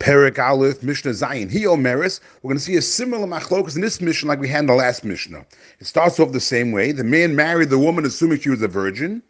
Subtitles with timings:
[0.00, 1.50] Perik Aleph, Mishnah Zayin.
[1.50, 4.60] He Omeris, we're going to see a similar machlokas in this Mishnah like we had
[4.60, 5.44] in the last Mishnah.
[5.78, 6.90] It starts off the same way.
[6.90, 9.22] The man married the woman assuming she was a virgin.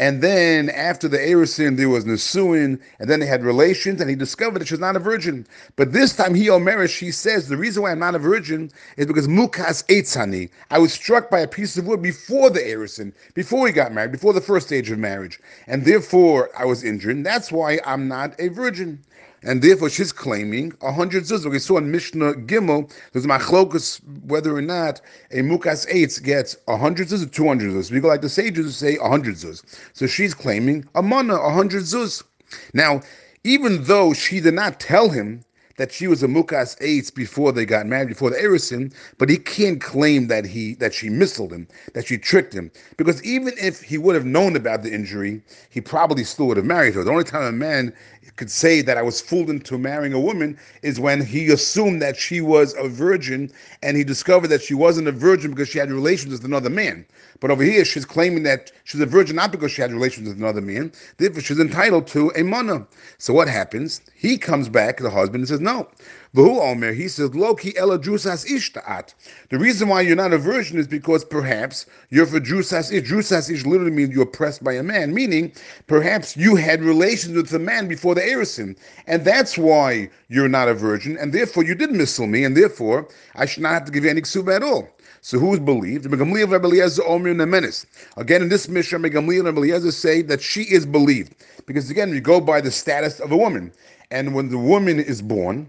[0.00, 4.16] And then after the Erisin, there was Nisuin, and then they had relations, and he
[4.16, 5.46] discovered that she's not a virgin.
[5.76, 9.06] But this time, he Omeris, she says, the reason why I'm not a virgin is
[9.06, 10.50] because Mukas Eitzani.
[10.70, 14.12] I was struck by a piece of wood before the Erisin, before we got married,
[14.12, 15.38] before the first stage of marriage.
[15.68, 17.14] And therefore, I was injured.
[17.14, 18.98] And that's why I'm not a virgin
[19.46, 21.48] and therefore she's claiming a hundred zuz.
[21.48, 26.76] We saw in Mishnah Gimel, there's machlokus whether or not a mukas eitz gets a
[26.76, 27.90] hundred zuz or two hundred zuz.
[27.90, 29.64] We go like the sages who say a hundred zuz.
[29.92, 32.24] So she's claiming a mana, a hundred zuz.
[32.74, 33.00] Now,
[33.44, 35.44] even though she did not tell him
[35.76, 39.36] that she was a mukas eitz before they got married, before the erisin, but he
[39.36, 43.82] can't claim that he that she misled him, that she tricked him, because even if
[43.82, 47.04] he would have known about the injury, he probably still would have married her.
[47.04, 47.92] The only time a man
[48.36, 52.16] could say that I was fooled into marrying a woman is when he assumed that
[52.16, 53.50] she was a virgin
[53.82, 57.06] and he discovered that she wasn't a virgin because she had relations with another man.
[57.40, 60.38] But over here, she's claiming that she's a virgin not because she had relations with
[60.38, 60.92] another man.
[61.16, 62.86] Therefore, she's entitled to a mana.
[63.18, 64.00] So what happens?
[64.14, 65.88] He comes back, the husband, and says, No.
[66.32, 69.14] Vahu Omer, he says, Loki ela drusas ishtaat.
[69.50, 73.10] The reason why you're not a virgin is because perhaps you're for drusas ish.
[73.10, 75.52] Drusas ish literally means you're oppressed by a man, meaning
[75.88, 78.76] perhaps you had relations with a man before the erisin.
[79.08, 83.08] And that's why you're not a virgin, and therefore you did missile me, and therefore
[83.34, 84.88] I should not have to give you any ksuba at all.
[85.20, 86.06] So who's believed?
[86.06, 86.22] Again,
[88.42, 91.34] in this mission, Megamliel and Eliezer say that she is believed.
[91.66, 93.72] Because again, we go by the status of a woman.
[94.10, 95.68] And when the woman is born,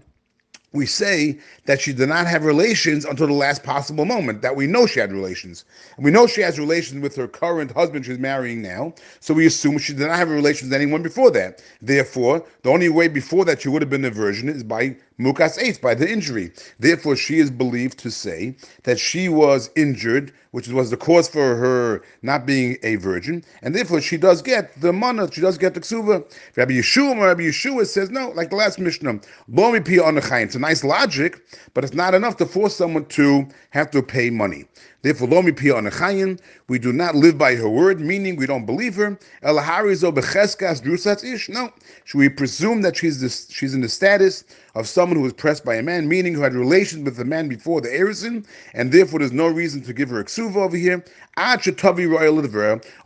[0.72, 4.66] we say that she did not have relations until the last possible moment, that we
[4.66, 5.64] know she had relations.
[5.96, 9.46] And we know she has relations with her current husband she's marrying now, so we
[9.46, 11.62] assume she did not have relations with anyone before that.
[11.80, 15.58] Therefore, the only way before that she would have been a virgin is by mukas
[15.58, 16.52] eitz, by the injury.
[16.78, 21.56] Therefore, she is believed to say that she was injured, which was the cause for
[21.56, 25.74] her not being a virgin, and therefore she does get the mana, she does get
[25.74, 26.24] the ksuva.
[26.56, 29.20] Rabbi Yehoshua, Rabbi Yehoshua says, no, like the last Mishnah,
[29.52, 31.40] Bomi Pi on the It's a nice logic,
[31.74, 34.66] but it's not enough to force someone to have to pay money.
[35.02, 36.38] Therefore, Lomi Pi on the
[36.68, 39.18] we do not live by her word, meaning we don't believe her.
[39.44, 41.48] Elaharizo becheskas drusat ish.
[41.48, 41.72] No,
[42.04, 44.44] should we presume that she's this, she's in the status
[44.74, 47.48] of someone who was pressed by a man, meaning who had relations with the man
[47.48, 51.02] before the erison, and therefore there's no reason to give her a ksuva over here.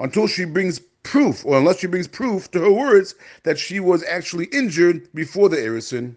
[0.00, 3.14] Until she brings proof, or unless she brings proof to her words
[3.44, 6.16] that she was actually injured before the erison.